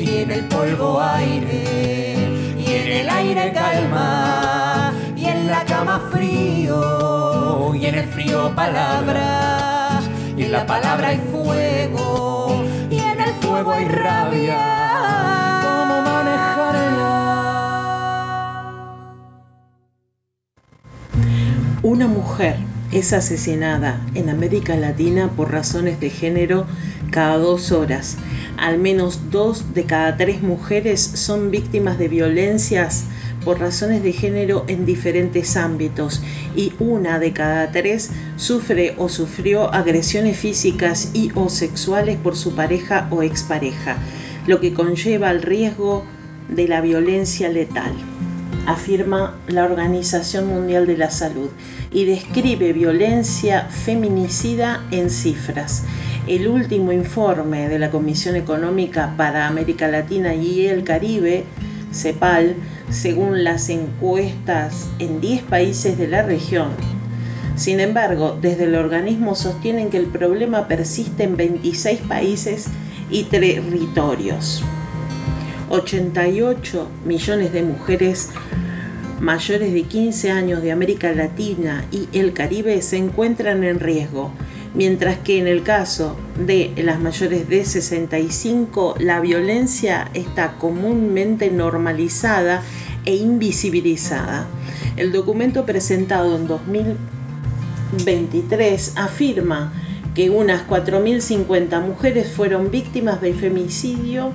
y 0.00 0.18
en 0.22 0.30
el 0.30 0.44
polvo 0.44 1.00
aire 1.00 2.16
y 2.58 2.72
en 2.72 2.92
el 3.00 3.08
aire 3.08 3.52
calma 3.52 4.92
y 5.16 5.26
en 5.26 5.46
la 5.46 5.64
cama 5.64 6.08
frío 6.12 7.74
y 7.74 7.86
en 7.86 7.94
el 7.96 8.06
frío 8.06 8.54
palabras 8.54 10.04
y 10.36 10.44
en 10.44 10.52
la 10.52 10.66
palabra 10.66 11.08
hay 11.08 11.18
fuego 11.18 12.64
y 12.90 12.98
en 12.98 13.20
el 13.20 13.32
fuego 13.34 13.72
hay 13.72 13.86
rabia. 13.86 14.84
Una 21.82 22.06
mujer 22.06 22.56
es 22.94 23.12
asesinada 23.12 24.00
en 24.14 24.30
América 24.30 24.76
Latina 24.76 25.32
por 25.34 25.50
razones 25.50 25.98
de 25.98 26.10
género 26.10 26.64
cada 27.10 27.38
dos 27.38 27.72
horas. 27.72 28.16
Al 28.56 28.78
menos 28.78 29.32
dos 29.32 29.74
de 29.74 29.84
cada 29.84 30.16
tres 30.16 30.42
mujeres 30.42 31.00
son 31.00 31.50
víctimas 31.50 31.98
de 31.98 32.06
violencias 32.06 33.04
por 33.44 33.58
razones 33.58 34.04
de 34.04 34.12
género 34.12 34.64
en 34.68 34.86
diferentes 34.86 35.56
ámbitos 35.56 36.22
y 36.54 36.72
una 36.78 37.18
de 37.18 37.32
cada 37.32 37.72
tres 37.72 38.12
sufre 38.36 38.94
o 38.96 39.08
sufrió 39.08 39.74
agresiones 39.74 40.38
físicas 40.38 41.10
y 41.14 41.32
o 41.34 41.48
sexuales 41.48 42.16
por 42.16 42.36
su 42.36 42.54
pareja 42.54 43.08
o 43.10 43.24
expareja, 43.24 43.96
lo 44.46 44.60
que 44.60 44.72
conlleva 44.72 45.32
el 45.32 45.42
riesgo 45.42 46.04
de 46.48 46.68
la 46.68 46.80
violencia 46.80 47.48
letal 47.48 48.13
afirma 48.66 49.38
la 49.46 49.64
Organización 49.64 50.46
Mundial 50.46 50.86
de 50.86 50.96
la 50.96 51.10
Salud 51.10 51.50
y 51.92 52.04
describe 52.04 52.72
violencia 52.72 53.62
feminicida 53.62 54.84
en 54.90 55.10
cifras. 55.10 55.84
El 56.26 56.48
último 56.48 56.92
informe 56.92 57.68
de 57.68 57.78
la 57.78 57.90
Comisión 57.90 58.36
Económica 58.36 59.14
para 59.16 59.46
América 59.46 59.88
Latina 59.88 60.34
y 60.34 60.66
el 60.66 60.84
Caribe, 60.84 61.44
CEPAL, 61.92 62.56
según 62.90 63.44
las 63.44 63.68
encuestas 63.68 64.88
en 64.98 65.20
10 65.20 65.42
países 65.42 65.98
de 65.98 66.08
la 66.08 66.22
región. 66.22 66.68
Sin 67.56 67.78
embargo, 67.78 68.36
desde 68.40 68.64
el 68.64 68.74
organismo 68.74 69.34
sostienen 69.34 69.90
que 69.90 69.98
el 69.98 70.06
problema 70.06 70.66
persiste 70.66 71.22
en 71.24 71.36
26 71.36 72.00
países 72.00 72.66
y 73.10 73.24
territorios. 73.24 74.62
88 75.74 76.88
millones 77.04 77.52
de 77.52 77.64
mujeres 77.64 78.30
mayores 79.18 79.72
de 79.72 79.82
15 79.82 80.30
años 80.30 80.62
de 80.62 80.70
América 80.70 81.12
Latina 81.12 81.84
y 81.90 82.08
el 82.12 82.32
Caribe 82.32 82.80
se 82.80 82.96
encuentran 82.96 83.64
en 83.64 83.80
riesgo, 83.80 84.30
mientras 84.72 85.18
que 85.18 85.40
en 85.40 85.48
el 85.48 85.64
caso 85.64 86.16
de 86.38 86.72
las 86.76 87.00
mayores 87.00 87.48
de 87.48 87.64
65 87.64 88.94
la 89.00 89.18
violencia 89.18 90.08
está 90.14 90.58
comúnmente 90.58 91.50
normalizada 91.50 92.62
e 93.04 93.16
invisibilizada. 93.16 94.46
El 94.96 95.10
documento 95.10 95.66
presentado 95.66 96.36
en 96.36 96.46
2023 96.46 98.92
afirma 98.94 99.72
que 100.14 100.30
unas 100.30 100.68
4.050 100.68 101.84
mujeres 101.84 102.30
fueron 102.30 102.70
víctimas 102.70 103.20
de 103.20 103.34
femicidio 103.34 104.30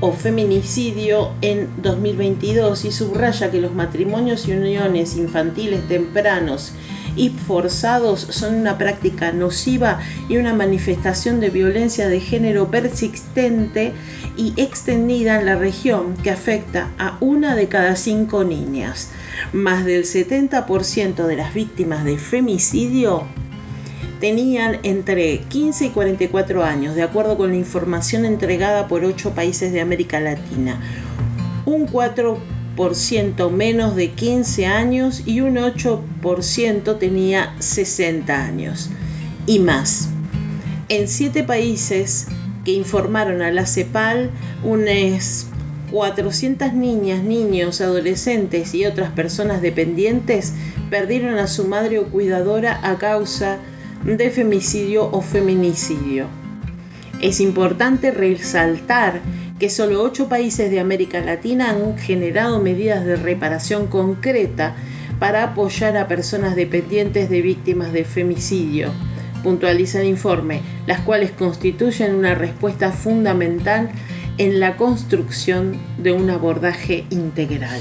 o 0.00 0.12
feminicidio 0.12 1.32
en 1.40 1.70
2022 1.82 2.84
y 2.84 2.92
subraya 2.92 3.50
que 3.50 3.60
los 3.60 3.74
matrimonios 3.74 4.46
y 4.48 4.52
uniones 4.52 5.16
infantiles 5.16 5.86
tempranos 5.88 6.72
y 7.16 7.30
forzados 7.30 8.20
son 8.20 8.54
una 8.56 8.78
práctica 8.78 9.32
nociva 9.32 10.00
y 10.28 10.36
una 10.36 10.54
manifestación 10.54 11.40
de 11.40 11.50
violencia 11.50 12.08
de 12.08 12.20
género 12.20 12.70
persistente 12.70 13.92
y 14.36 14.52
extendida 14.56 15.40
en 15.40 15.46
la 15.46 15.56
región 15.56 16.14
que 16.22 16.30
afecta 16.30 16.90
a 16.98 17.16
una 17.20 17.56
de 17.56 17.68
cada 17.68 17.96
cinco 17.96 18.44
niñas. 18.44 19.10
Más 19.52 19.84
del 19.84 20.04
70% 20.04 21.26
de 21.26 21.36
las 21.36 21.54
víctimas 21.54 22.04
de 22.04 22.18
femicidio 22.18 23.26
tenían 24.20 24.78
entre 24.82 25.38
15 25.38 25.86
y 25.86 25.90
44 25.90 26.64
años, 26.64 26.94
de 26.94 27.02
acuerdo 27.02 27.36
con 27.36 27.50
la 27.50 27.56
información 27.56 28.24
entregada 28.24 28.88
por 28.88 29.04
ocho 29.04 29.32
países 29.32 29.72
de 29.72 29.80
América 29.80 30.20
Latina. 30.20 30.80
Un 31.66 31.86
4% 31.86 33.50
menos 33.50 33.96
de 33.96 34.10
15 34.10 34.66
años 34.66 35.22
y 35.26 35.40
un 35.40 35.56
8% 35.56 36.98
tenía 36.98 37.54
60 37.58 38.44
años 38.44 38.90
y 39.46 39.58
más. 39.58 40.08
En 40.88 41.08
siete 41.08 41.42
países 41.42 42.28
que 42.64 42.72
informaron 42.72 43.42
a 43.42 43.50
la 43.50 43.66
CEPAL, 43.66 44.30
unas 44.64 45.48
400 45.90 46.72
niñas, 46.74 47.22
niños, 47.22 47.80
adolescentes 47.80 48.74
y 48.74 48.86
otras 48.86 49.10
personas 49.10 49.62
dependientes 49.62 50.54
perdieron 50.90 51.38
a 51.38 51.46
su 51.46 51.66
madre 51.66 51.98
o 51.98 52.06
cuidadora 52.06 52.80
a 52.82 52.98
causa 52.98 53.58
de 53.58 53.75
femicidio 54.30 55.10
o 55.10 55.20
feminicidio. 55.20 56.26
Es 57.20 57.40
importante 57.40 58.12
resaltar 58.12 59.20
que 59.58 59.68
solo 59.68 60.02
ocho 60.02 60.28
países 60.28 60.70
de 60.70 60.78
América 60.78 61.20
Latina 61.20 61.70
han 61.70 61.98
generado 61.98 62.60
medidas 62.60 63.04
de 63.04 63.16
reparación 63.16 63.88
concreta 63.88 64.76
para 65.18 65.42
apoyar 65.42 65.96
a 65.96 66.06
personas 66.06 66.54
dependientes 66.54 67.28
de 67.28 67.42
víctimas 67.42 67.92
de 67.92 68.04
femicidio, 68.04 68.92
puntualiza 69.42 70.00
el 70.00 70.08
informe, 70.08 70.60
las 70.86 71.00
cuales 71.00 71.32
constituyen 71.32 72.14
una 72.14 72.34
respuesta 72.34 72.92
fundamental 72.92 73.90
en 74.38 74.60
la 74.60 74.76
construcción 74.76 75.80
de 75.98 76.12
un 76.12 76.30
abordaje 76.30 77.06
integral. 77.10 77.80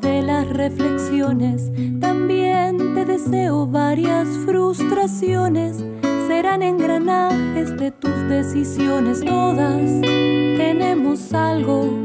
De 0.00 0.22
las 0.22 0.48
reflexiones. 0.48 1.70
También 2.00 2.94
te 2.94 3.04
deseo 3.04 3.66
varias 3.66 4.28
frustraciones 4.44 5.84
serán 6.26 6.62
engranajes 6.62 7.76
de 7.76 7.90
tus 7.90 8.28
decisiones. 8.28 9.20
Todas 9.24 10.00
tenemos 10.00 11.32
algo 11.32 12.02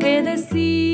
que 0.00 0.22
decir. 0.22 0.85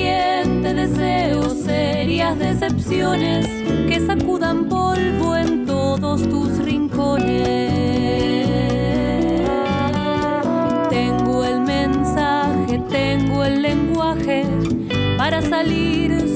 También 0.00 0.62
te 0.62 0.72
deseo 0.72 1.50
serias 1.50 2.38
decepciones 2.38 3.46
que 3.86 4.00
sacudan 4.06 4.66
polvo 4.66 5.36
en 5.36 5.66
todos 5.66 6.26
tus 6.26 6.56
rincones. 6.64 7.70
Tengo 10.88 11.44
el 11.44 11.60
mensaje, 11.60 12.80
tengo 12.88 13.44
el 13.44 13.60
lenguaje 13.60 14.46
para 15.18 15.42
salir, 15.42 16.29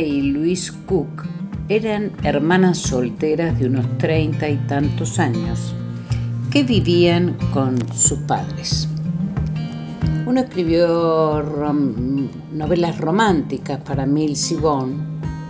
y 0.00 0.22
Luis 0.22 0.72
Cook 0.86 1.24
eran 1.68 2.12
hermanas 2.22 2.78
solteras 2.78 3.58
de 3.58 3.66
unos 3.66 3.98
treinta 3.98 4.48
y 4.48 4.56
tantos 4.56 5.18
años 5.18 5.74
que 6.50 6.64
vivían 6.64 7.36
con 7.52 7.76
sus 7.92 8.18
padres. 8.20 8.88
Uno 10.26 10.40
escribió 10.40 11.42
novelas 12.52 12.98
románticas 12.98 13.80
para 13.80 14.06
Mills 14.06 14.60
Bond, 14.60 15.00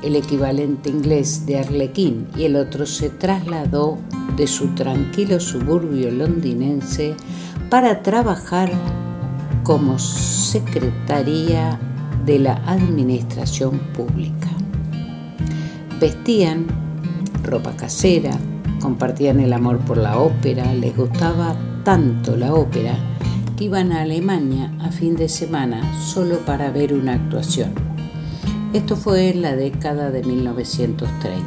el 0.03 0.17
equivalente 0.17 0.91
inglés 0.91 1.47
de 1.47 1.59
Arlequín, 1.59 2.27
y 2.37 2.45
el 2.45 2.57
otro 2.57 2.87
se 2.87 3.11
trasladó 3.11 3.99
de 4.37 4.47
su 4.47 4.69
tranquilo 4.75 5.41
suburbio 5.41 6.11
londinense 6.11 7.15
para 7.69 8.03
trabajar 8.03 8.71
como 9.63 9.99
secretaría 9.99 11.79
de 12.25 12.39
la 12.39 12.55
administración 12.67 13.79
pública. 13.95 14.49
Vestían 16.01 16.67
ropa 17.43 17.77
casera, 17.77 18.33
compartían 18.81 19.41
el 19.41 19.53
amor 19.53 19.79
por 19.79 19.97
la 19.97 20.19
ópera, 20.19 20.75
les 20.75 20.97
gustaba 20.97 21.57
tanto 21.85 22.37
la 22.37 22.55
ópera 22.55 22.95
que 23.57 23.65
iban 23.65 23.93
a 23.93 24.03
Alemania 24.03 24.73
a 24.81 24.91
fin 24.91 25.17
de 25.17 25.29
semana 25.29 25.83
solo 26.01 26.39
para 26.39 26.71
ver 26.71 26.95
una 26.95 27.15
actuación. 27.15 27.73
Esto 28.73 28.97
fue 28.97 29.31
en 29.31 29.43
la 29.43 29.57
década 29.57 30.11
de 30.11 30.23
1930. 30.23 31.45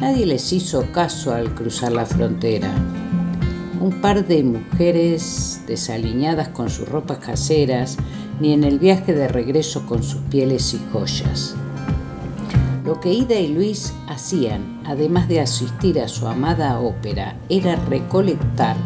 Nadie 0.00 0.26
les 0.26 0.52
hizo 0.52 0.90
caso 0.92 1.32
al 1.32 1.54
cruzar 1.54 1.92
la 1.92 2.04
frontera. 2.04 2.70
Un 3.86 4.00
par 4.00 4.26
de 4.26 4.42
mujeres 4.42 5.60
desaliñadas 5.68 6.48
con 6.48 6.70
sus 6.70 6.88
ropas 6.88 7.18
caseras, 7.18 7.96
ni 8.40 8.52
en 8.52 8.64
el 8.64 8.80
viaje 8.80 9.14
de 9.14 9.28
regreso 9.28 9.86
con 9.86 10.02
sus 10.02 10.22
pieles 10.22 10.74
y 10.74 10.80
joyas. 10.92 11.54
Lo 12.84 12.98
que 12.98 13.12
Ida 13.12 13.36
y 13.36 13.46
Luis 13.46 13.94
hacían, 14.08 14.80
además 14.84 15.28
de 15.28 15.38
asistir 15.40 16.00
a 16.00 16.08
su 16.08 16.26
amada 16.26 16.80
ópera, 16.80 17.36
era 17.48 17.76
recolectar 17.76 18.76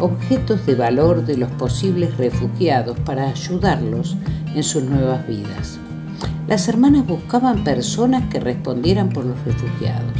objetos 0.00 0.66
de 0.66 0.74
valor 0.74 1.24
de 1.24 1.36
los 1.36 1.52
posibles 1.52 2.16
refugiados 2.16 2.98
para 2.98 3.28
ayudarlos 3.28 4.16
en 4.52 4.64
sus 4.64 4.82
nuevas 4.82 5.28
vidas. 5.28 5.78
Las 6.48 6.66
hermanas 6.66 7.06
buscaban 7.06 7.62
personas 7.62 8.28
que 8.28 8.40
respondieran 8.40 9.10
por 9.10 9.26
los 9.26 9.38
refugiados. 9.44 10.18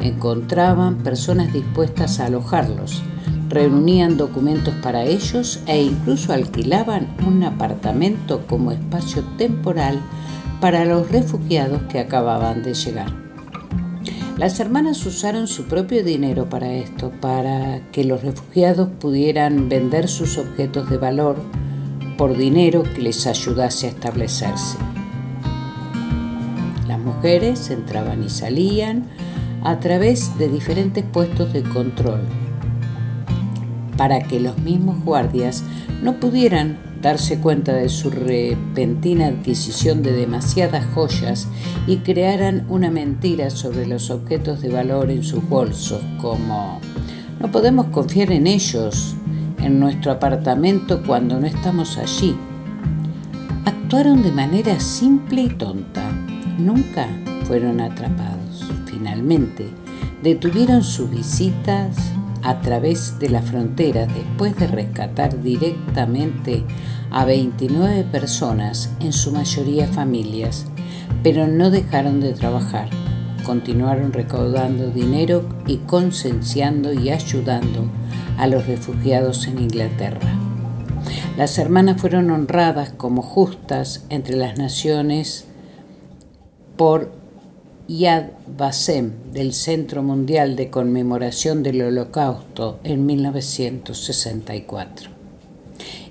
Encontraban 0.00 0.96
personas 0.96 1.54
dispuestas 1.54 2.20
a 2.20 2.26
alojarlos, 2.26 3.02
reunían 3.52 4.16
documentos 4.16 4.74
para 4.76 5.04
ellos 5.04 5.60
e 5.66 5.82
incluso 5.82 6.32
alquilaban 6.32 7.14
un 7.26 7.44
apartamento 7.44 8.46
como 8.46 8.72
espacio 8.72 9.22
temporal 9.36 10.00
para 10.58 10.86
los 10.86 11.10
refugiados 11.10 11.82
que 11.82 11.98
acababan 11.98 12.62
de 12.62 12.72
llegar. 12.72 13.12
Las 14.38 14.58
hermanas 14.58 15.04
usaron 15.04 15.46
su 15.46 15.64
propio 15.64 16.02
dinero 16.02 16.48
para 16.48 16.72
esto, 16.72 17.12
para 17.20 17.82
que 17.92 18.04
los 18.04 18.22
refugiados 18.22 18.88
pudieran 18.98 19.68
vender 19.68 20.08
sus 20.08 20.38
objetos 20.38 20.88
de 20.88 20.96
valor 20.96 21.36
por 22.16 22.34
dinero 22.34 22.82
que 22.82 23.02
les 23.02 23.26
ayudase 23.26 23.86
a 23.86 23.90
establecerse. 23.90 24.78
Las 26.88 26.98
mujeres 26.98 27.68
entraban 27.70 28.22
y 28.24 28.30
salían 28.30 29.08
a 29.62 29.78
través 29.78 30.38
de 30.38 30.48
diferentes 30.48 31.04
puestos 31.04 31.52
de 31.52 31.62
control 31.62 32.41
para 33.96 34.20
que 34.20 34.40
los 34.40 34.58
mismos 34.58 35.04
guardias 35.04 35.64
no 36.02 36.14
pudieran 36.14 36.78
darse 37.02 37.40
cuenta 37.40 37.72
de 37.74 37.88
su 37.88 38.10
repentina 38.10 39.26
adquisición 39.26 40.02
de 40.02 40.12
demasiadas 40.12 40.86
joyas 40.94 41.48
y 41.86 41.98
crearan 41.98 42.64
una 42.68 42.90
mentira 42.90 43.50
sobre 43.50 43.86
los 43.86 44.10
objetos 44.10 44.62
de 44.62 44.68
valor 44.68 45.10
en 45.10 45.24
sus 45.24 45.46
bolsos, 45.48 46.00
como 46.20 46.80
no 47.40 47.50
podemos 47.50 47.86
confiar 47.86 48.30
en 48.30 48.46
ellos, 48.46 49.16
en 49.60 49.80
nuestro 49.80 50.12
apartamento 50.12 51.02
cuando 51.04 51.40
no 51.40 51.46
estamos 51.46 51.98
allí. 51.98 52.36
Actuaron 53.64 54.22
de 54.22 54.32
manera 54.32 54.78
simple 54.78 55.42
y 55.42 55.48
tonta. 55.48 56.02
Nunca 56.58 57.08
fueron 57.46 57.80
atrapados. 57.80 58.70
Finalmente, 58.86 59.68
detuvieron 60.22 60.84
sus 60.84 61.10
visitas 61.10 61.96
a 62.42 62.60
través 62.60 63.18
de 63.18 63.28
la 63.28 63.42
frontera 63.42 64.06
después 64.06 64.56
de 64.56 64.66
rescatar 64.66 65.42
directamente 65.42 66.64
a 67.10 67.24
29 67.24 68.04
personas, 68.04 68.90
en 69.00 69.12
su 69.12 69.32
mayoría 69.32 69.86
familias, 69.86 70.66
pero 71.22 71.46
no 71.46 71.70
dejaron 71.70 72.20
de 72.20 72.32
trabajar. 72.32 72.88
Continuaron 73.44 74.12
recaudando 74.12 74.90
dinero 74.90 75.44
y 75.66 75.78
concienciando 75.78 76.92
y 76.92 77.10
ayudando 77.10 77.86
a 78.38 78.46
los 78.46 78.66
refugiados 78.66 79.46
en 79.46 79.58
Inglaterra. 79.58 80.32
Las 81.36 81.58
hermanas 81.58 82.00
fueron 82.00 82.30
honradas 82.30 82.90
como 82.96 83.22
justas 83.22 84.04
entre 84.10 84.36
las 84.36 84.58
naciones 84.58 85.46
por 86.76 87.21
Yad 87.98 88.30
Vasem 88.56 89.10
del 89.34 89.52
Centro 89.52 90.02
Mundial 90.02 90.56
de 90.56 90.70
Conmemoración 90.70 91.62
del 91.62 91.82
Holocausto 91.82 92.78
en 92.84 93.04
1964. 93.04 95.10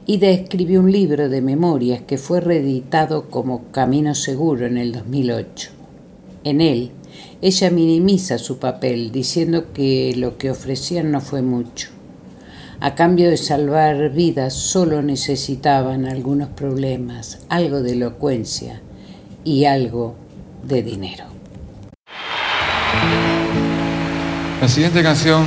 Ida 0.05 0.29
escribió 0.29 0.81
un 0.81 0.91
libro 0.91 1.27
de 1.27 1.41
memorias 1.41 2.03
que 2.03 2.19
fue 2.19 2.39
reeditado 2.39 3.31
como 3.31 3.71
Camino 3.71 4.13
Seguro 4.13 4.67
en 4.67 4.77
el 4.77 4.91
2008. 4.91 5.71
En 6.43 6.61
él, 6.61 6.91
ella 7.41 7.71
minimiza 7.71 8.37
su 8.37 8.59
papel 8.59 9.11
diciendo 9.11 9.73
que 9.73 10.13
lo 10.15 10.37
que 10.37 10.51
ofrecían 10.51 11.09
no 11.09 11.19
fue 11.19 11.41
mucho. 11.41 11.87
A 12.79 12.93
cambio 12.93 13.27
de 13.27 13.37
salvar 13.37 14.11
vidas 14.11 14.53
solo 14.53 15.01
necesitaban 15.01 16.05
algunos 16.05 16.49
problemas, 16.49 17.39
algo 17.49 17.81
de 17.81 17.93
elocuencia 17.93 18.83
y 19.43 19.65
algo 19.65 20.13
de 20.61 20.83
dinero. 20.83 21.40
La 24.61 24.67
siguiente 24.67 25.01
canción 25.01 25.43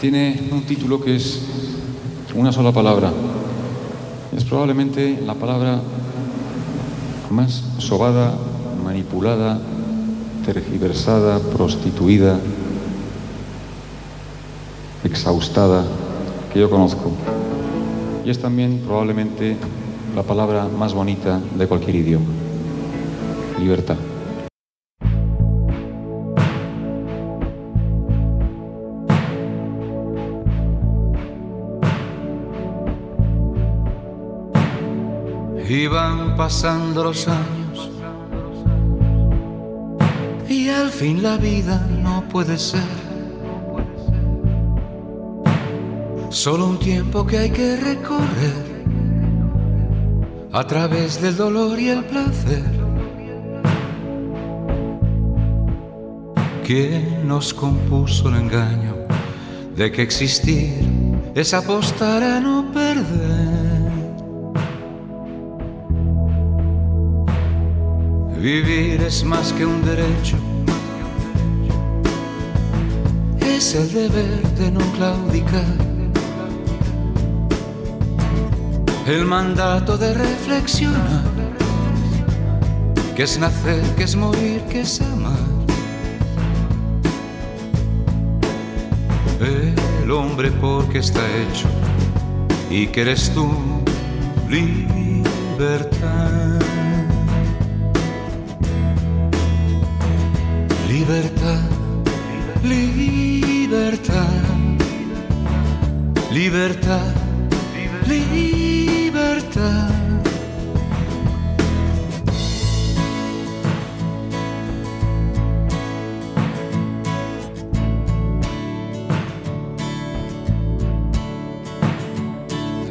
tiene 0.00 0.40
un 0.50 0.62
título 0.62 0.98
que 0.98 1.16
es 1.16 1.42
una 2.34 2.50
sola 2.50 2.72
palabra. 2.72 3.12
Es 4.34 4.42
probablemente 4.44 5.20
la 5.26 5.34
palabra 5.34 5.82
más 7.28 7.62
sobada, 7.76 8.32
manipulada, 8.82 9.60
tergiversada, 10.46 11.40
prostituida, 11.40 12.40
exhaustada 15.04 15.84
que 16.50 16.60
yo 16.60 16.70
conozco. 16.70 17.12
Y 18.24 18.30
es 18.30 18.38
también 18.38 18.80
probablemente 18.86 19.58
la 20.16 20.22
palabra 20.22 20.66
más 20.68 20.94
bonita 20.94 21.38
de 21.54 21.66
cualquier 21.66 21.96
idioma. 21.96 22.28
Libertad. 23.60 24.07
Pasando 36.48 37.04
los 37.04 37.28
años 37.28 37.90
y 40.48 40.70
al 40.70 40.88
fin 40.88 41.22
la 41.22 41.36
vida 41.36 41.86
no 42.02 42.26
puede 42.26 42.56
ser. 42.56 42.90
Solo 46.30 46.68
un 46.68 46.78
tiempo 46.78 47.26
que 47.26 47.36
hay 47.36 47.50
que 47.50 47.76
recorrer 47.76 48.64
a 50.50 50.66
través 50.66 51.20
del 51.20 51.36
dolor 51.36 51.78
y 51.78 51.90
el 51.90 52.02
placer. 52.04 52.64
¿Quién 56.64 57.28
nos 57.28 57.52
compuso 57.52 58.30
el 58.30 58.36
engaño 58.36 58.94
de 59.76 59.92
que 59.92 60.00
existir 60.00 60.80
es 61.34 61.52
apostar 61.52 62.22
a 62.22 62.40
no 62.40 62.72
perder? 62.72 63.57
Vivir 68.40 69.02
es 69.02 69.24
más 69.24 69.52
que 69.52 69.66
un 69.66 69.84
derecho, 69.84 70.36
es 73.40 73.74
el 73.74 73.92
deber 73.92 74.42
de 74.56 74.70
no 74.70 74.80
claudicar, 74.92 75.64
el 79.08 79.24
mandato 79.24 79.98
de 79.98 80.14
reflexionar, 80.14 81.24
que 83.16 83.24
es 83.24 83.38
nacer, 83.40 83.82
que 83.96 84.04
es 84.04 84.14
morir, 84.14 84.62
que 84.70 84.82
es 84.82 85.00
amar. 85.00 85.36
El 89.40 90.10
hombre 90.12 90.52
porque 90.52 90.98
está 90.98 91.20
hecho 91.20 91.68
y 92.70 92.86
que 92.86 93.00
eres 93.00 93.30
tú 93.34 93.50
libertad. 94.48 96.27
Libertad, 101.08 101.62
libertad, 102.62 104.42
libertad, 106.30 107.14
libertad. 108.06 109.90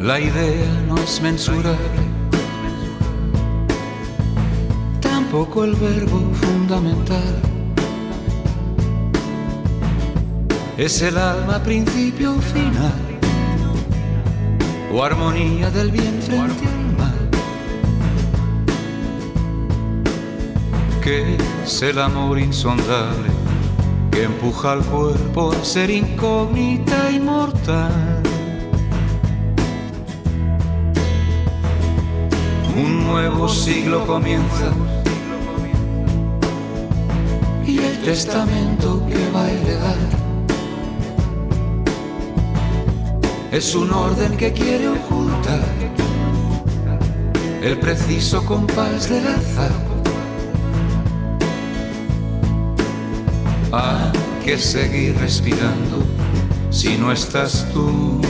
La 0.01 0.19
idea 0.19 0.81
no 0.87 0.97
es 0.97 1.21
mensurable, 1.21 1.77
tampoco 5.01 5.65
el 5.65 5.75
verbo 5.75 6.19
fundamental. 6.33 7.56
Es 10.77 11.01
el 11.01 11.17
alma 11.17 11.61
principio 11.63 12.33
final 12.35 12.93
o 14.93 15.03
armonía 15.03 15.71
del 15.71 15.91
bien 15.91 16.21
frente 16.21 16.67
al 16.67 16.97
mal. 16.97 17.29
Que 21.01 21.37
es 21.63 21.81
el 21.81 21.99
amor 21.99 22.39
insondable 22.39 23.29
que 24.11 24.23
empuja 24.23 24.73
al 24.73 24.85
cuerpo 24.85 25.51
a 25.51 25.65
ser 25.65 25.89
incógnita 25.89 27.11
y 27.11 27.19
mortal. 27.19 28.21
Un 32.75 33.07
nuevo 33.07 33.49
siglo 33.49 34.05
comienza 34.05 34.71
testamento 38.07 39.05
que 39.05 39.31
va 39.35 39.43
a 39.43 39.51
heredar. 39.51 40.16
Es 43.57 43.73
un 43.73 43.91
orden 43.91 44.37
que 44.37 44.53
quiere 44.53 44.87
ocultar 44.87 45.65
el 47.63 47.79
preciso 47.79 48.45
compás 48.45 49.09
del 49.09 49.25
azar. 49.25 49.71
Hay 53.71 54.11
que 54.45 54.59
seguir 54.59 55.17
respirando 55.17 56.03
si 56.69 56.99
no 56.99 57.11
estás 57.11 57.65
tú, 57.73 58.21